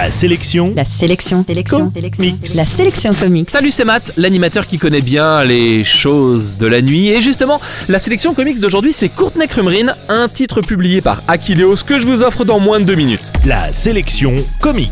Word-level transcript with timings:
La 0.00 0.12
sélection. 0.12 0.72
La 0.76 0.84
sélection. 0.84 1.44
Sélection. 1.44 1.92
Mix. 2.20 2.54
La 2.54 2.64
sélection 2.64 3.12
comics. 3.12 3.50
Salut, 3.50 3.72
c'est 3.72 3.84
Matt, 3.84 4.12
l'animateur 4.16 4.68
qui 4.68 4.78
connaît 4.78 5.00
bien 5.00 5.42
les 5.42 5.84
choses 5.84 6.56
de 6.56 6.68
la 6.68 6.82
nuit. 6.82 7.08
Et 7.08 7.20
justement, 7.20 7.60
la 7.88 7.98
sélection 7.98 8.32
comics 8.32 8.60
d'aujourd'hui, 8.60 8.92
c'est 8.92 9.08
Courtney 9.08 9.48
Crumrin, 9.48 9.92
un 10.08 10.28
titre 10.28 10.60
publié 10.60 11.00
par 11.00 11.20
Achilleos 11.26 11.82
que 11.84 11.98
je 11.98 12.06
vous 12.06 12.22
offre 12.22 12.44
dans 12.44 12.60
moins 12.60 12.78
de 12.78 12.84
deux 12.84 12.94
minutes. 12.94 13.32
La 13.44 13.72
sélection 13.72 14.36
comics. 14.60 14.88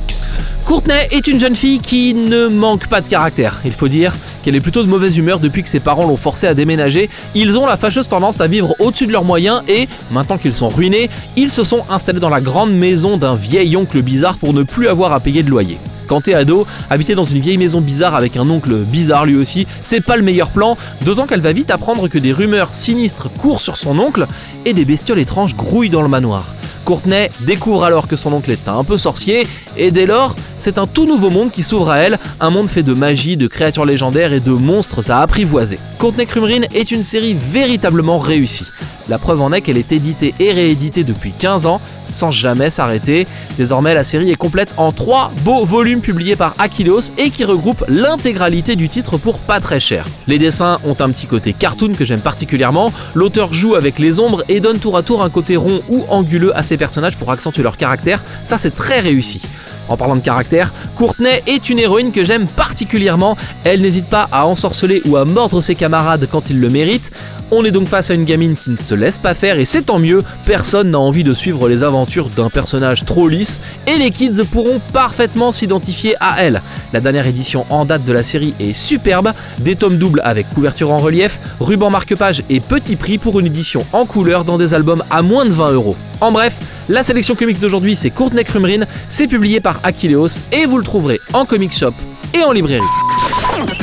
Courtney 0.64 1.06
est 1.12 1.28
une 1.28 1.38
jeune 1.38 1.54
fille 1.54 1.78
qui 1.78 2.12
ne 2.12 2.48
manque 2.48 2.88
pas 2.88 3.00
de 3.00 3.06
caractère. 3.06 3.60
Il 3.64 3.70
faut 3.70 3.86
dire 3.86 4.12
qu'elle 4.46 4.54
est 4.54 4.60
plutôt 4.60 4.84
de 4.84 4.88
mauvaise 4.88 5.18
humeur 5.18 5.40
depuis 5.40 5.64
que 5.64 5.68
ses 5.68 5.80
parents 5.80 6.06
l'ont 6.06 6.16
forcée 6.16 6.46
à 6.46 6.54
déménager. 6.54 7.10
Ils 7.34 7.58
ont 7.58 7.66
la 7.66 7.76
fâcheuse 7.76 8.06
tendance 8.06 8.40
à 8.40 8.46
vivre 8.46 8.76
au-dessus 8.78 9.08
de 9.08 9.10
leurs 9.10 9.24
moyens 9.24 9.60
et, 9.66 9.88
maintenant 10.12 10.38
qu'ils 10.38 10.54
sont 10.54 10.68
ruinés, 10.68 11.10
ils 11.36 11.50
se 11.50 11.64
sont 11.64 11.82
installés 11.90 12.20
dans 12.20 12.28
la 12.28 12.40
grande 12.40 12.72
maison 12.72 13.16
d'un 13.16 13.34
vieil 13.34 13.76
oncle 13.76 14.00
bizarre 14.02 14.38
pour 14.38 14.52
ne 14.52 14.62
plus 14.62 14.86
avoir 14.86 15.12
à 15.12 15.18
payer 15.18 15.42
de 15.42 15.50
loyer. 15.50 15.78
Quand 16.06 16.20
t'es 16.20 16.34
ado, 16.34 16.64
habiter 16.90 17.16
dans 17.16 17.24
une 17.24 17.40
vieille 17.40 17.58
maison 17.58 17.80
bizarre 17.80 18.14
avec 18.14 18.36
un 18.36 18.48
oncle 18.48 18.72
bizarre 18.72 19.26
lui 19.26 19.34
aussi, 19.34 19.66
c'est 19.82 20.04
pas 20.04 20.16
le 20.16 20.22
meilleur 20.22 20.50
plan, 20.50 20.76
d'autant 21.02 21.26
qu'elle 21.26 21.40
va 21.40 21.52
vite 21.52 21.72
apprendre 21.72 22.06
que 22.06 22.18
des 22.18 22.30
rumeurs 22.30 22.72
sinistres 22.72 23.28
courent 23.38 23.60
sur 23.60 23.76
son 23.76 23.98
oncle 23.98 24.28
et 24.64 24.74
des 24.74 24.84
bestioles 24.84 25.18
étranges 25.18 25.56
grouillent 25.56 25.90
dans 25.90 26.02
le 26.02 26.08
manoir. 26.08 26.44
Courtney 26.86 27.28
découvre 27.40 27.82
alors 27.84 28.06
que 28.06 28.14
son 28.14 28.32
oncle 28.32 28.52
est 28.52 28.68
un 28.68 28.84
peu 28.84 28.96
sorcier, 28.96 29.44
et 29.76 29.90
dès 29.90 30.06
lors, 30.06 30.36
c'est 30.56 30.78
un 30.78 30.86
tout 30.86 31.04
nouveau 31.04 31.30
monde 31.30 31.50
qui 31.50 31.64
s'ouvre 31.64 31.90
à 31.90 31.98
elle, 31.98 32.16
un 32.38 32.50
monde 32.50 32.68
fait 32.68 32.84
de 32.84 32.94
magie, 32.94 33.36
de 33.36 33.48
créatures 33.48 33.84
légendaires 33.84 34.32
et 34.32 34.38
de 34.38 34.52
monstres 34.52 35.10
à 35.10 35.20
apprivoiser. 35.20 35.80
Courtney 35.98 36.26
Crumrin 36.26 36.62
est 36.72 36.92
une 36.92 37.02
série 37.02 37.36
véritablement 37.50 38.20
réussie. 38.20 38.66
La 39.08 39.18
preuve 39.18 39.40
en 39.40 39.52
est 39.52 39.60
qu'elle 39.60 39.76
est 39.76 39.92
éditée 39.92 40.34
et 40.40 40.52
rééditée 40.52 41.04
depuis 41.04 41.32
15 41.32 41.66
ans, 41.66 41.80
sans 42.08 42.30
jamais 42.30 42.70
s'arrêter. 42.70 43.26
Désormais, 43.56 43.94
la 43.94 44.04
série 44.04 44.30
est 44.30 44.36
complète 44.36 44.74
en 44.76 44.92
3 44.92 45.32
beaux 45.42 45.64
volumes 45.64 46.00
publiés 46.00 46.36
par 46.36 46.54
Achilleos 46.58 47.12
et 47.18 47.30
qui 47.30 47.44
regroupent 47.44 47.84
l'intégralité 47.88 48.76
du 48.76 48.88
titre 48.88 49.16
pour 49.16 49.38
pas 49.38 49.60
très 49.60 49.80
cher. 49.80 50.06
Les 50.26 50.38
dessins 50.38 50.78
ont 50.84 50.96
un 50.98 51.10
petit 51.10 51.26
côté 51.26 51.52
cartoon 51.52 51.94
que 51.94 52.04
j'aime 52.04 52.20
particulièrement, 52.20 52.92
l'auteur 53.14 53.52
joue 53.52 53.74
avec 53.74 53.98
les 53.98 54.18
ombres 54.18 54.42
et 54.48 54.60
donne 54.60 54.78
tour 54.78 54.96
à 54.96 55.02
tour 55.02 55.22
un 55.22 55.30
côté 55.30 55.56
rond 55.56 55.80
ou 55.88 56.04
anguleux 56.08 56.56
à 56.56 56.62
ses 56.62 56.76
personnages 56.76 57.16
pour 57.16 57.30
accentuer 57.30 57.62
leur 57.62 57.76
caractère, 57.76 58.22
ça 58.44 58.58
c'est 58.58 58.74
très 58.74 59.00
réussi. 59.00 59.40
En 59.88 59.96
parlant 59.96 60.16
de 60.16 60.20
caractère, 60.20 60.72
Courtney 60.96 61.42
est 61.46 61.70
une 61.70 61.78
héroïne 61.78 62.12
que 62.12 62.24
j'aime 62.24 62.46
particulièrement. 62.46 63.36
Elle 63.64 63.82
n'hésite 63.82 64.06
pas 64.06 64.28
à 64.32 64.46
ensorceler 64.46 65.02
ou 65.06 65.16
à 65.16 65.24
mordre 65.24 65.60
ses 65.60 65.74
camarades 65.74 66.28
quand 66.30 66.50
ils 66.50 66.60
le 66.60 66.68
méritent. 66.68 67.12
On 67.52 67.64
est 67.64 67.70
donc 67.70 67.86
face 67.86 68.10
à 68.10 68.14
une 68.14 68.24
gamine 68.24 68.56
qui 68.56 68.70
ne 68.70 68.76
se 68.76 68.94
laisse 68.94 69.18
pas 69.18 69.34
faire 69.34 69.60
et 69.60 69.64
c'est 69.64 69.82
tant 69.82 70.00
mieux, 70.00 70.24
personne 70.46 70.90
n'a 70.90 70.98
envie 70.98 71.22
de 71.22 71.32
suivre 71.32 71.68
les 71.68 71.84
aventures 71.84 72.28
d'un 72.30 72.50
personnage 72.50 73.04
trop 73.04 73.28
lisse 73.28 73.60
et 73.86 73.98
les 73.98 74.10
kids 74.10 74.42
pourront 74.50 74.80
parfaitement 74.92 75.52
s'identifier 75.52 76.16
à 76.18 76.42
elle. 76.42 76.60
La 76.92 77.00
dernière 77.00 77.26
édition 77.26 77.64
en 77.70 77.84
date 77.84 78.04
de 78.04 78.12
la 78.12 78.22
série 78.22 78.54
est 78.60 78.72
superbe, 78.72 79.32
des 79.58 79.76
tomes 79.76 79.98
doubles 79.98 80.20
avec 80.24 80.48
couverture 80.54 80.90
en 80.90 80.98
relief, 80.98 81.38
ruban 81.60 81.90
marque-page 81.90 82.42
et 82.48 82.60
petit 82.60 82.96
prix 82.96 83.18
pour 83.18 83.40
une 83.40 83.46
édition 83.46 83.84
en 83.92 84.04
couleur 84.04 84.44
dans 84.44 84.58
des 84.58 84.74
albums 84.74 85.02
à 85.10 85.22
moins 85.22 85.44
de 85.44 85.50
20 85.50 85.72
euros. 85.72 85.96
En 86.20 86.32
bref, 86.32 86.54
la 86.88 87.02
sélection 87.02 87.34
comics 87.34 87.60
d'aujourd'hui 87.60 87.96
c'est 87.96 88.10
Courtney 88.10 88.44
Crumrin, 88.44 88.84
c'est 89.08 89.26
publié 89.26 89.60
par 89.60 89.80
Achilleos 89.82 90.44
et 90.52 90.66
vous 90.66 90.78
le 90.78 90.84
trouverez 90.84 91.18
en 91.32 91.44
comic 91.44 91.76
shop 91.76 91.92
et 92.34 92.42
en 92.42 92.52
librairie. 92.52 92.82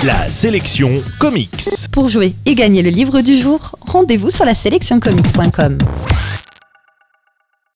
La 0.06 0.30
sélection 0.30 0.92
comics. 1.20 1.66
Pour 1.92 2.10
jouer 2.10 2.36
et 2.46 2.56
gagner 2.56 2.82
le 2.82 2.90
livre 2.90 3.22
du 3.22 3.40
jour, 3.40 3.76
rendez-vous 3.82 4.30
sur 4.30 4.46
la 4.46 4.54
sélectioncomics.com. 4.54 5.78